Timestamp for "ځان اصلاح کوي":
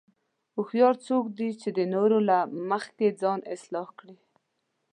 3.21-4.17